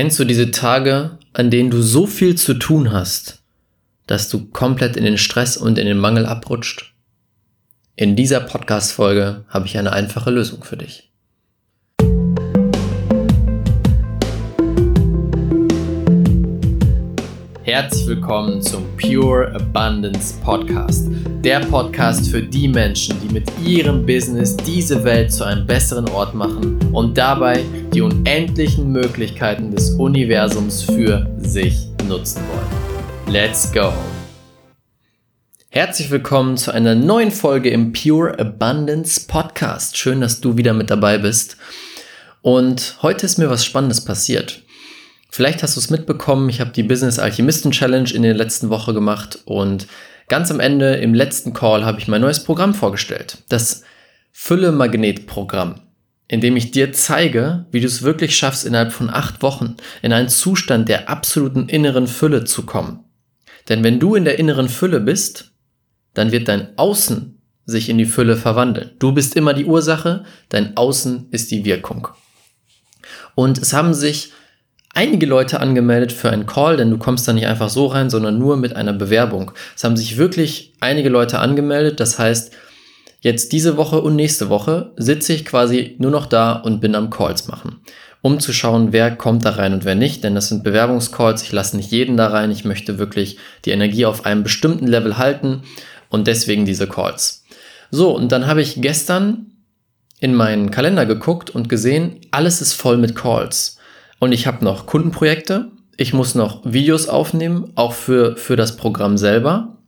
Kennst 0.00 0.18
du 0.18 0.24
diese 0.24 0.50
Tage, 0.50 1.18
an 1.34 1.50
denen 1.50 1.68
du 1.68 1.82
so 1.82 2.06
viel 2.06 2.34
zu 2.34 2.54
tun 2.54 2.90
hast, 2.90 3.42
dass 4.06 4.30
du 4.30 4.46
komplett 4.46 4.96
in 4.96 5.04
den 5.04 5.18
Stress 5.18 5.58
und 5.58 5.76
in 5.76 5.84
den 5.84 5.98
Mangel 5.98 6.24
abrutscht? 6.24 6.94
In 7.96 8.16
dieser 8.16 8.40
Podcast-Folge 8.40 9.44
habe 9.48 9.66
ich 9.66 9.76
eine 9.76 9.92
einfache 9.92 10.30
Lösung 10.30 10.64
für 10.64 10.78
dich. 10.78 11.09
Herzlich 17.72 18.08
willkommen 18.08 18.60
zum 18.60 18.84
Pure 18.96 19.54
Abundance 19.54 20.34
Podcast. 20.42 21.06
Der 21.44 21.60
Podcast 21.60 22.28
für 22.28 22.42
die 22.42 22.66
Menschen, 22.66 23.14
die 23.20 23.32
mit 23.32 23.48
ihrem 23.64 24.04
Business 24.04 24.56
diese 24.56 25.04
Welt 25.04 25.32
zu 25.32 25.44
einem 25.44 25.68
besseren 25.68 26.08
Ort 26.08 26.34
machen 26.34 26.80
und 26.92 27.16
dabei 27.16 27.62
die 27.94 28.00
unendlichen 28.00 28.90
Möglichkeiten 28.90 29.70
des 29.70 29.90
Universums 29.90 30.82
für 30.82 31.30
sich 31.38 31.86
nutzen 32.08 32.42
wollen. 32.48 33.32
Let's 33.32 33.72
go! 33.72 33.92
Herzlich 35.68 36.10
willkommen 36.10 36.56
zu 36.56 36.72
einer 36.72 36.96
neuen 36.96 37.30
Folge 37.30 37.70
im 37.70 37.92
Pure 37.92 38.36
Abundance 38.40 39.28
Podcast. 39.28 39.96
Schön, 39.96 40.20
dass 40.20 40.40
du 40.40 40.56
wieder 40.56 40.74
mit 40.74 40.90
dabei 40.90 41.18
bist. 41.18 41.56
Und 42.42 42.98
heute 43.02 43.26
ist 43.26 43.38
mir 43.38 43.48
was 43.48 43.64
Spannendes 43.64 44.04
passiert. 44.04 44.64
Vielleicht 45.30 45.62
hast 45.62 45.76
du 45.76 45.80
es 45.80 45.90
mitbekommen, 45.90 46.48
ich 46.48 46.60
habe 46.60 46.72
die 46.72 46.82
Business 46.82 47.20
Alchemisten 47.20 47.70
Challenge 47.70 48.10
in 48.10 48.22
der 48.22 48.34
letzten 48.34 48.68
Woche 48.68 48.92
gemacht 48.92 49.38
und 49.44 49.86
ganz 50.28 50.50
am 50.50 50.58
Ende 50.58 50.94
im 50.96 51.14
letzten 51.14 51.52
Call 51.52 51.84
habe 51.84 52.00
ich 52.00 52.08
mein 52.08 52.20
neues 52.20 52.42
Programm 52.42 52.74
vorgestellt. 52.74 53.38
Das 53.48 53.82
Fülle 54.32 54.72
Magnet 54.72 55.28
Programm, 55.28 55.82
in 56.26 56.40
dem 56.40 56.56
ich 56.56 56.72
dir 56.72 56.92
zeige, 56.92 57.66
wie 57.70 57.80
du 57.80 57.86
es 57.86 58.02
wirklich 58.02 58.36
schaffst, 58.36 58.64
innerhalb 58.64 58.92
von 58.92 59.08
acht 59.08 59.42
Wochen 59.42 59.76
in 60.02 60.12
einen 60.12 60.28
Zustand 60.28 60.88
der 60.88 61.08
absoluten 61.08 61.68
inneren 61.68 62.08
Fülle 62.08 62.44
zu 62.44 62.66
kommen. 62.66 63.04
Denn 63.68 63.84
wenn 63.84 64.00
du 64.00 64.16
in 64.16 64.24
der 64.24 64.38
inneren 64.38 64.68
Fülle 64.68 64.98
bist, 64.98 65.52
dann 66.12 66.32
wird 66.32 66.48
dein 66.48 66.76
Außen 66.76 67.40
sich 67.66 67.88
in 67.88 67.98
die 67.98 68.04
Fülle 68.04 68.36
verwandeln. 68.36 68.92
Du 68.98 69.12
bist 69.12 69.36
immer 69.36 69.54
die 69.54 69.66
Ursache, 69.66 70.24
dein 70.48 70.76
Außen 70.76 71.28
ist 71.30 71.52
die 71.52 71.64
Wirkung. 71.64 72.08
Und 73.36 73.58
es 73.58 73.72
haben 73.72 73.94
sich 73.94 74.32
einige 74.94 75.26
Leute 75.26 75.60
angemeldet 75.60 76.12
für 76.12 76.30
einen 76.30 76.46
Call, 76.46 76.76
denn 76.76 76.90
du 76.90 76.98
kommst 76.98 77.26
da 77.26 77.32
nicht 77.32 77.46
einfach 77.46 77.68
so 77.68 77.86
rein, 77.86 78.10
sondern 78.10 78.38
nur 78.38 78.56
mit 78.56 78.76
einer 78.76 78.92
Bewerbung. 78.92 79.52
Es 79.76 79.84
haben 79.84 79.96
sich 79.96 80.16
wirklich 80.16 80.74
einige 80.80 81.08
Leute 81.08 81.38
angemeldet. 81.38 82.00
Das 82.00 82.18
heißt, 82.18 82.52
jetzt 83.20 83.52
diese 83.52 83.76
Woche 83.76 84.00
und 84.00 84.16
nächste 84.16 84.48
Woche 84.48 84.92
sitze 84.96 85.32
ich 85.32 85.44
quasi 85.44 85.96
nur 85.98 86.10
noch 86.10 86.26
da 86.26 86.52
und 86.52 86.80
bin 86.80 86.94
am 86.94 87.10
Calls 87.10 87.46
machen, 87.46 87.80
um 88.20 88.40
zu 88.40 88.52
schauen, 88.52 88.92
wer 88.92 89.14
kommt 89.14 89.44
da 89.44 89.50
rein 89.50 89.72
und 89.72 89.84
wer 89.84 89.94
nicht. 89.94 90.24
Denn 90.24 90.34
das 90.34 90.48
sind 90.48 90.64
Bewerbungscalls. 90.64 91.42
Ich 91.42 91.52
lasse 91.52 91.76
nicht 91.76 91.92
jeden 91.92 92.16
da 92.16 92.26
rein. 92.28 92.50
Ich 92.50 92.64
möchte 92.64 92.98
wirklich 92.98 93.38
die 93.64 93.70
Energie 93.70 94.06
auf 94.06 94.26
einem 94.26 94.42
bestimmten 94.42 94.86
Level 94.86 95.18
halten 95.18 95.62
und 96.08 96.26
deswegen 96.26 96.64
diese 96.64 96.88
Calls. 96.88 97.44
So, 97.92 98.14
und 98.14 98.32
dann 98.32 98.46
habe 98.46 98.62
ich 98.62 98.80
gestern 98.80 99.46
in 100.18 100.34
meinen 100.34 100.70
Kalender 100.70 101.06
geguckt 101.06 101.48
und 101.50 101.68
gesehen, 101.68 102.20
alles 102.30 102.60
ist 102.60 102.74
voll 102.74 102.98
mit 102.98 103.16
Calls. 103.16 103.78
Und 104.20 104.30
ich 104.30 104.46
habe 104.46 104.64
noch 104.64 104.86
Kundenprojekte. 104.86 105.72
Ich 105.96 106.12
muss 106.12 106.36
noch 106.36 106.60
Videos 106.64 107.08
aufnehmen, 107.08 107.72
auch 107.74 107.92
für, 107.92 108.36
für 108.36 108.54
das 108.54 108.76
Programm 108.76 109.18
selber. 109.18 109.78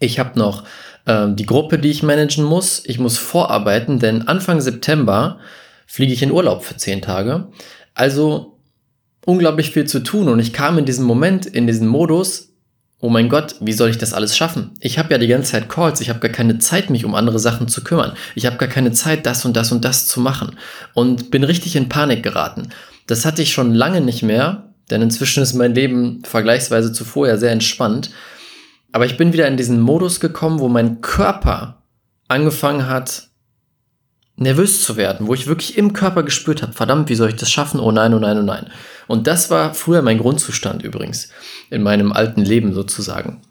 Ich 0.00 0.18
habe 0.18 0.38
noch 0.38 0.64
äh, 1.06 1.28
die 1.28 1.46
Gruppe, 1.46 1.78
die 1.78 1.90
ich 1.90 2.02
managen 2.02 2.44
muss. 2.44 2.82
Ich 2.84 2.98
muss 2.98 3.18
vorarbeiten, 3.18 4.00
denn 4.00 4.26
Anfang 4.26 4.60
September 4.60 5.38
fliege 5.86 6.12
ich 6.12 6.22
in 6.22 6.32
Urlaub 6.32 6.64
für 6.64 6.76
zehn 6.76 7.02
Tage. 7.02 7.48
Also 7.94 8.58
unglaublich 9.24 9.70
viel 9.70 9.86
zu 9.86 10.00
tun. 10.00 10.28
Und 10.28 10.40
ich 10.40 10.52
kam 10.52 10.78
in 10.78 10.86
diesem 10.86 11.04
Moment, 11.04 11.46
in 11.46 11.66
diesen 11.66 11.86
Modus, 11.86 12.54
oh 13.00 13.10
mein 13.10 13.28
Gott, 13.28 13.56
wie 13.60 13.72
soll 13.72 13.90
ich 13.90 13.98
das 13.98 14.14
alles 14.14 14.36
schaffen? 14.36 14.72
Ich 14.80 14.98
habe 14.98 15.12
ja 15.12 15.18
die 15.18 15.26
ganze 15.26 15.52
Zeit 15.52 15.68
Calls, 15.68 16.00
ich 16.00 16.08
habe 16.08 16.20
gar 16.20 16.30
keine 16.30 16.58
Zeit, 16.58 16.88
mich 16.88 17.04
um 17.04 17.14
andere 17.14 17.38
Sachen 17.38 17.68
zu 17.68 17.84
kümmern. 17.84 18.14
Ich 18.34 18.46
habe 18.46 18.56
gar 18.56 18.68
keine 18.68 18.92
Zeit, 18.92 19.26
das 19.26 19.44
und 19.44 19.56
das 19.56 19.72
und 19.72 19.84
das 19.84 20.06
zu 20.06 20.20
machen. 20.20 20.56
Und 20.94 21.30
bin 21.30 21.44
richtig 21.44 21.76
in 21.76 21.88
Panik 21.88 22.22
geraten. 22.22 22.68
Das 23.12 23.26
hatte 23.26 23.42
ich 23.42 23.52
schon 23.52 23.74
lange 23.74 24.00
nicht 24.00 24.22
mehr, 24.22 24.72
denn 24.90 25.02
inzwischen 25.02 25.42
ist 25.42 25.52
mein 25.52 25.74
Leben 25.74 26.22
vergleichsweise 26.24 26.94
zu 26.94 27.04
vorher 27.04 27.36
sehr 27.36 27.50
entspannt. 27.50 28.08
Aber 28.90 29.04
ich 29.04 29.18
bin 29.18 29.34
wieder 29.34 29.46
in 29.46 29.58
diesen 29.58 29.82
Modus 29.82 30.18
gekommen, 30.18 30.60
wo 30.60 30.68
mein 30.68 31.02
Körper 31.02 31.82
angefangen 32.28 32.88
hat, 32.88 33.28
nervös 34.36 34.82
zu 34.82 34.96
werden, 34.96 35.26
wo 35.26 35.34
ich 35.34 35.46
wirklich 35.46 35.76
im 35.76 35.92
Körper 35.92 36.22
gespürt 36.22 36.62
habe, 36.62 36.72
verdammt, 36.72 37.10
wie 37.10 37.14
soll 37.14 37.28
ich 37.28 37.36
das 37.36 37.50
schaffen? 37.50 37.80
Oh 37.80 37.92
nein, 37.92 38.14
oh 38.14 38.18
nein, 38.18 38.38
oh 38.38 38.42
nein. 38.42 38.68
Und 39.08 39.26
das 39.26 39.50
war 39.50 39.74
früher 39.74 40.00
mein 40.00 40.16
Grundzustand 40.16 40.82
übrigens, 40.82 41.28
in 41.68 41.82
meinem 41.82 42.14
alten 42.14 42.40
Leben 42.40 42.72
sozusagen. 42.72 43.42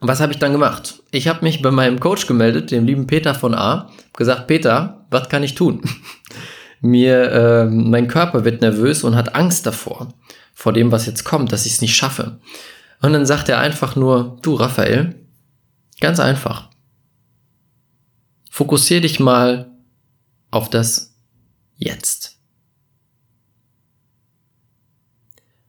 Was 0.00 0.20
habe 0.20 0.32
ich 0.32 0.38
dann 0.38 0.52
gemacht? 0.52 1.02
Ich 1.10 1.26
habe 1.26 1.44
mich 1.44 1.62
bei 1.62 1.72
meinem 1.72 1.98
Coach 1.98 2.28
gemeldet, 2.28 2.70
dem 2.70 2.86
lieben 2.86 3.08
Peter 3.08 3.34
von 3.34 3.56
A, 3.56 3.90
gesagt, 4.16 4.46
Peter, 4.46 5.04
was 5.10 5.28
kann 5.28 5.42
ich 5.42 5.56
tun? 5.56 5.82
Mir, 6.80 7.30
äh, 7.32 7.64
mein 7.66 8.08
Körper 8.08 8.44
wird 8.44 8.60
nervös 8.60 9.04
und 9.04 9.16
hat 9.16 9.34
Angst 9.34 9.66
davor, 9.66 10.14
vor 10.54 10.72
dem, 10.72 10.92
was 10.92 11.06
jetzt 11.06 11.24
kommt, 11.24 11.52
dass 11.52 11.66
ich 11.66 11.74
es 11.74 11.80
nicht 11.80 11.96
schaffe. 11.96 12.38
Und 13.00 13.12
dann 13.12 13.26
sagt 13.26 13.48
er 13.48 13.60
einfach 13.60 13.96
nur, 13.96 14.38
du 14.42 14.54
Raphael, 14.54 15.14
ganz 16.00 16.20
einfach. 16.20 16.68
Fokussier 18.50 19.00
dich 19.00 19.20
mal 19.20 19.70
auf 20.50 20.70
das 20.70 21.14
Jetzt. 21.76 22.38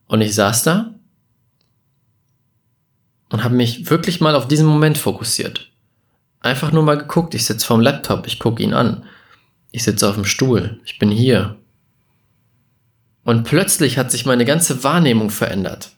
Und 0.07 0.21
ich 0.21 0.33
saß 0.33 0.63
da 0.63 0.95
und 3.29 3.43
habe 3.43 3.53
mich 3.53 3.91
wirklich 3.91 4.21
mal 4.21 4.33
auf 4.33 4.47
diesen 4.47 4.65
Moment 4.65 4.97
fokussiert. 4.97 5.71
Einfach 6.39 6.71
nur 6.71 6.81
mal 6.81 6.97
geguckt, 6.97 7.35
ich 7.35 7.45
sitze 7.45 7.65
vorm 7.65 7.81
Laptop, 7.81 8.25
ich 8.25 8.39
gucke 8.39 8.63
ihn 8.63 8.73
an. 8.73 9.03
Ich 9.71 9.83
sitze 9.83 10.07
auf 10.07 10.15
dem 10.15 10.25
Stuhl. 10.25 10.79
Ich 10.85 10.99
bin 10.99 11.11
hier. 11.11 11.57
Und 13.23 13.43
plötzlich 13.43 13.97
hat 13.97 14.11
sich 14.11 14.25
meine 14.25 14.45
ganze 14.45 14.83
Wahrnehmung 14.83 15.29
verändert. 15.29 15.91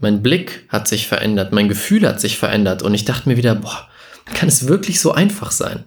Mein 0.00 0.22
Blick 0.22 0.66
hat 0.68 0.88
sich 0.88 1.06
verändert, 1.06 1.52
mein 1.52 1.68
Gefühl 1.68 2.08
hat 2.08 2.20
sich 2.20 2.36
verändert 2.36 2.82
und 2.82 2.92
ich 2.92 3.04
dachte 3.04 3.28
mir 3.28 3.36
wieder, 3.36 3.54
boah, 3.54 3.88
kann 4.24 4.48
es 4.48 4.66
wirklich 4.66 5.00
so 5.00 5.12
einfach 5.12 5.52
sein? 5.52 5.84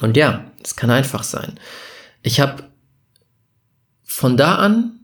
Und 0.00 0.16
ja, 0.16 0.52
es 0.62 0.76
kann 0.76 0.90
einfach 0.90 1.24
sein. 1.24 1.58
Ich 2.22 2.38
habe 2.38 2.70
von 4.04 4.36
da 4.36 4.56
an 4.56 5.00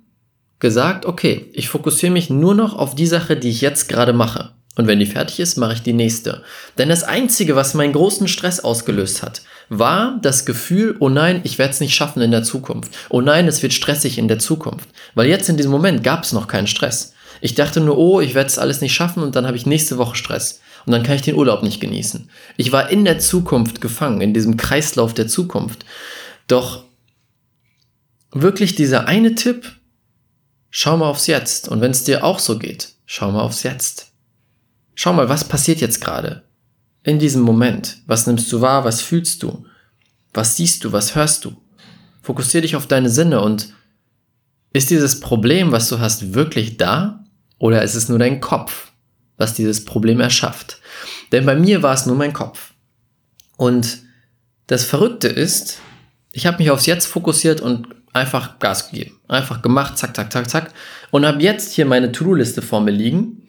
gesagt, 0.61 1.05
okay, 1.05 1.51
ich 1.53 1.69
fokussiere 1.69 2.13
mich 2.13 2.31
nur 2.31 2.55
noch 2.55 2.77
auf 2.77 2.95
die 2.95 3.07
Sache, 3.07 3.37
die 3.37 3.51
ich 3.51 3.61
jetzt 3.61 3.89
gerade 3.89 4.13
mache. 4.13 4.55
Und 4.77 4.87
wenn 4.89 4.99
die 4.99 5.07
fertig 5.07 5.39
ist, 5.39 5.57
mache 5.57 5.75
ich 5.75 5.83
die 5.83 5.93
nächste. 5.93 6.43
Denn 6.79 6.89
das 6.89 7.05
Einzige, 7.05 7.55
was 7.55 7.75
meinen 7.75 7.93
großen 7.93 8.27
Stress 8.27 8.61
ausgelöst 8.61 9.23
hat, 9.23 9.43
war 9.69 10.19
das 10.21 10.45
Gefühl, 10.45 10.97
oh 10.99 11.09
nein, 11.09 11.41
ich 11.45 11.59
werde 11.59 11.73
es 11.73 11.81
nicht 11.81 11.95
schaffen 11.95 12.23
in 12.23 12.33
der 12.33 12.43
Zukunft. 12.43 12.93
Oh 13.09 13.21
nein, 13.21 13.47
es 13.47 13.63
wird 13.63 13.73
stressig 13.73 14.19
in 14.19 14.29
der 14.29 14.39
Zukunft. 14.39 14.89
Weil 15.15 15.29
jetzt 15.29 15.49
in 15.49 15.57
diesem 15.57 15.71
Moment 15.71 16.03
gab 16.03 16.25
es 16.25 16.33
noch 16.33 16.49
keinen 16.49 16.67
Stress. 16.67 17.15
Ich 17.41 17.55
dachte 17.55 17.81
nur, 17.81 17.99
oh, 17.99 18.21
ich 18.21 18.35
werde 18.35 18.49
es 18.49 18.59
alles 18.59 18.81
nicht 18.81 18.95
schaffen 18.95 19.23
und 19.23 19.37
dann 19.37 19.47
habe 19.47 19.57
ich 19.57 19.67
nächste 19.67 19.99
Woche 19.99 20.17
Stress. 20.17 20.61
Und 20.87 20.93
dann 20.93 21.03
kann 21.03 21.17
ich 21.17 21.23
den 21.23 21.37
Urlaub 21.37 21.63
nicht 21.63 21.81
genießen. 21.81 22.29
Ich 22.57 22.73
war 22.73 22.91
in 22.91 23.05
der 23.05 23.19
Zukunft 23.19 23.81
gefangen, 23.81 24.21
in 24.21 24.35
diesem 24.35 24.57
Kreislauf 24.57 25.15
der 25.15 25.29
Zukunft. 25.29 25.85
Doch 26.47 26.85
wirklich 28.33 28.75
dieser 28.75 29.07
eine 29.07 29.35
Tipp, 29.35 29.73
schau 30.71 30.97
mal 30.97 31.09
aufs 31.09 31.27
Jetzt. 31.27 31.69
Und 31.69 31.81
wenn 31.81 31.93
es 31.93 32.05
dir 32.05 32.25
auch 32.25 32.39
so 32.39 32.59
geht, 32.59 32.91
schau 33.07 33.31
mal 33.31 33.43
aufs 33.43 33.63
Jetzt. 33.63 34.14
Schau 34.95 35.13
mal, 35.13 35.29
was 35.29 35.45
passiert 35.45 35.81
jetzt 35.81 36.01
gerade? 36.01 36.45
In 37.03 37.19
diesem 37.19 37.43
Moment. 37.43 37.99
Was 38.07 38.27
nimmst 38.27 38.51
du 38.53 38.61
wahr? 38.61 38.85
Was 38.85 39.01
fühlst 39.01 39.43
du? 39.43 39.67
Was 40.33 40.57
siehst 40.57 40.85
du? 40.85 40.93
Was 40.93 41.15
hörst 41.15 41.45
du? 41.45 41.57
Fokussier 42.23 42.63
dich 42.63 42.77
auf 42.77 42.87
deine 42.87 43.11
Sinne 43.11 43.41
und 43.41 43.73
ist 44.73 44.91
dieses 44.91 45.21
Problem, 45.21 45.73
was 45.73 45.89
du 45.89 46.01
hast, 46.01 46.35
wirklich 46.35 46.77
da? 46.77 47.25
Oder 47.59 47.83
ist 47.83 47.95
es 47.95 48.09
nur 48.09 48.19
dein 48.19 48.41
Kopf, 48.41 48.93
was 49.37 49.55
dieses 49.55 49.85
Problem 49.85 50.21
erschafft? 50.21 50.81
Denn 51.33 51.47
bei 51.47 51.55
mir 51.55 51.83
war 51.83 51.95
es 51.95 52.07
nur 52.07 52.17
mein 52.17 52.33
Kopf. 52.33 52.73
Und 53.57 53.99
das 54.67 54.85
Verrückte 54.85 55.29
ist, 55.29 55.79
ich 56.33 56.47
habe 56.47 56.59
mich 56.59 56.71
aufs 56.71 56.87
Jetzt 56.87 57.07
fokussiert 57.07 57.61
und 57.61 57.89
einfach 58.13 58.59
Gas 58.59 58.91
gegeben. 58.91 59.21
Einfach 59.29 59.63
gemacht, 59.63 59.99
zack, 59.99 60.17
zack, 60.17 60.33
zack, 60.33 60.49
zack. 60.49 60.75
Und 61.11 61.27
habe 61.27 61.43
jetzt 61.43 61.73
hier 61.73 61.87
meine 61.87 62.11
To-Do-Liste 62.11 62.63
vor 62.63 62.81
mir 62.81 62.91
liegen 62.91 63.47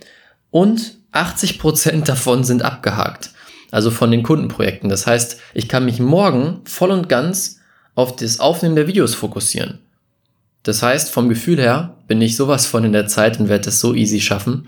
und 0.51 0.97
80 1.15 1.59
Prozent 1.59 2.09
davon 2.09 2.43
sind 2.43 2.63
abgehakt. 2.63 3.31
Also 3.71 3.91
von 3.91 4.11
den 4.11 4.23
Kundenprojekten. 4.23 4.89
Das 4.89 5.07
heißt, 5.07 5.39
ich 5.53 5.67
kann 5.67 5.85
mich 5.85 5.99
morgen 5.99 6.61
voll 6.65 6.91
und 6.91 7.09
ganz 7.09 7.59
auf 7.95 8.15
das 8.15 8.39
Aufnehmen 8.39 8.75
der 8.75 8.87
Videos 8.87 9.15
fokussieren. 9.15 9.79
Das 10.63 10.81
heißt, 10.81 11.11
vom 11.11 11.29
Gefühl 11.29 11.59
her 11.59 11.95
bin 12.07 12.21
ich 12.21 12.35
sowas 12.35 12.65
von 12.65 12.83
in 12.83 12.93
der 12.93 13.07
Zeit 13.07 13.39
und 13.39 13.49
werde 13.49 13.69
es 13.69 13.79
so 13.79 13.93
easy 13.93 14.19
schaffen. 14.19 14.67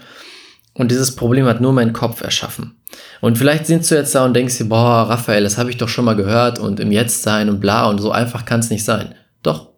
Und 0.73 0.91
dieses 0.91 1.15
Problem 1.15 1.45
hat 1.45 1.59
nur 1.59 1.73
mein 1.73 1.93
Kopf 1.93 2.21
erschaffen. 2.21 2.75
Und 3.19 3.37
vielleicht 3.37 3.65
sitzt 3.65 3.89
du 3.89 3.95
jetzt 3.95 4.13
da 4.13 4.23
und 4.23 4.35
denkst 4.35 4.59
dir, 4.59 4.65
boah, 4.65 5.09
Raphael, 5.09 5.43
das 5.43 5.57
habe 5.57 5.71
ich 5.71 5.77
doch 5.77 5.89
schon 5.89 6.05
mal 6.05 6.15
gehört 6.15 6.59
und 6.59 6.79
im 6.79 6.91
Jetzt 6.91 7.23
sein 7.23 7.49
und 7.49 7.59
bla 7.59 7.87
und 7.87 7.99
so 7.99 8.11
einfach 8.11 8.45
kann 8.45 8.59
es 8.59 8.69
nicht 8.69 8.85
sein. 8.85 9.15
Doch, 9.41 9.69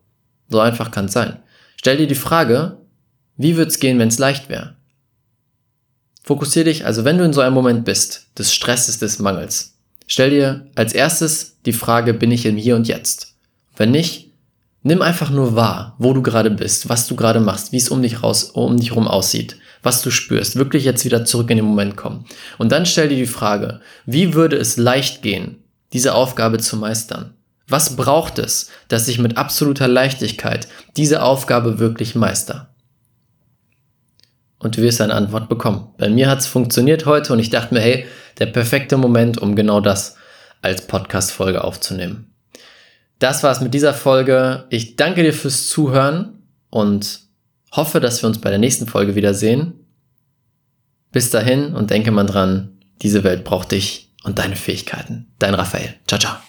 so 0.50 0.60
einfach 0.60 0.92
kann 0.92 1.06
es 1.06 1.14
sein. 1.14 1.38
Stell 1.78 1.98
dir 1.98 2.08
die 2.08 2.16
Frage, 2.16 2.78
wie 3.38 3.56
würde 3.56 3.70
es 3.70 3.80
gehen, 3.80 3.98
wenn 4.00 4.10
es 4.10 4.20
leicht 4.20 4.50
wäre? 4.50 4.76
Fokussier 6.30 6.64
dich, 6.64 6.86
also 6.86 7.06
wenn 7.06 7.18
du 7.18 7.24
in 7.24 7.34
so 7.34 7.42
einem 7.42 7.56
Moment 7.56 7.86
bist, 7.86 8.28
des 8.38 8.54
Stresses, 8.54 9.00
des 9.00 9.18
Mangels, 9.18 9.74
stell 10.06 10.30
dir 10.30 10.68
als 10.76 10.94
erstes 10.94 11.58
die 11.66 11.74
Frage, 11.74 12.14
bin 12.14 12.30
ich 12.30 12.46
im 12.46 12.56
Hier 12.56 12.76
und 12.76 12.88
Jetzt? 12.88 13.34
Wenn 13.76 13.90
nicht, 13.90 14.30
nimm 14.84 15.02
einfach 15.02 15.32
nur 15.32 15.56
wahr, 15.56 15.96
wo 15.98 16.14
du 16.14 16.22
gerade 16.22 16.52
bist, 16.52 16.88
was 16.88 17.08
du 17.08 17.16
gerade 17.16 17.40
machst, 17.40 17.72
wie 17.72 17.78
es 17.78 17.90
um 17.90 18.04
dich 18.04 18.22
raus, 18.22 18.44
um 18.44 18.78
dich 18.78 18.92
herum 18.92 19.08
aussieht, 19.08 19.58
was 19.82 20.04
du 20.04 20.12
spürst, 20.12 20.56
wirklich 20.56 20.84
jetzt 20.84 21.04
wieder 21.04 21.26
zurück 21.26 21.50
in 21.50 21.58
den 21.58 21.66
Moment 21.66 21.98
kommen. 21.98 22.26
Und 22.60 22.72
dann 22.72 22.86
stell 22.86 23.10
dir 23.10 23.18
die 23.18 23.26
Frage, 23.26 23.82
wie 24.06 24.36
würde 24.36 24.56
es 24.56 24.78
leicht 24.78 25.24
gehen, 25.24 25.64
diese 25.94 26.14
Aufgabe 26.14 26.60
zu 26.60 26.78
meistern? 26.78 27.34
Was 27.68 27.96
braucht 27.96 28.38
es, 28.38 28.70
dass 28.88 29.08
ich 29.08 29.18
mit 29.18 29.38
absoluter 29.38 29.88
Leichtigkeit 29.88 30.68
diese 30.96 31.24
Aufgabe 31.24 31.80
wirklich 31.80 32.14
meister? 32.14 32.69
Und 34.60 34.78
du 34.78 34.82
wirst 34.82 35.02
eine 35.02 35.14
Antwort 35.14 35.48
bekommen. 35.50 35.94
Bei 35.98 36.10
mir 36.10 36.30
hat 36.30 36.40
es 36.40 36.48
funktioniert 36.48 37.06
heute 37.06 37.34
und 37.34 37.40
ich 37.40 37.50
dachte 37.50 37.74
mir, 37.74 37.80
hey, 37.80 38.06
der 38.40 38.48
perfekte 38.48 38.98
Moment, 38.98 39.38
um 39.38 39.56
genau 39.56 39.80
das 39.80 40.16
als 40.62 40.86
Podcast-Folge 40.86 41.64
aufzunehmen. 41.64 42.34
Das 43.20 43.44
war's 43.44 43.62
mit 43.62 43.74
dieser 43.74 43.94
Folge. 43.94 44.66
Ich 44.70 44.96
danke 44.96 45.24
dir 45.24 45.34
fürs 45.34 45.68
Zuhören 45.68 46.44
und 46.70 47.22
hoffe, 47.72 48.00
dass 48.00 48.22
wir 48.22 48.28
uns 48.28 48.40
bei 48.40 48.50
der 48.50 48.60
nächsten 48.60 48.88
Folge 48.88 49.16
wiedersehen. 49.16 49.74
Bis 51.12 51.30
dahin 51.30 51.74
und 51.74 51.90
denke 51.90 52.12
mal 52.12 52.26
dran, 52.26 52.78
diese 53.02 53.24
Welt 53.24 53.44
braucht 53.44 53.72
dich 53.72 54.14
und 54.24 54.40
deine 54.40 54.56
Fähigkeiten. 54.56 55.28
Dein 55.40 55.54
Raphael. 55.54 55.96
Ciao, 56.08 56.20
ciao. 56.20 56.49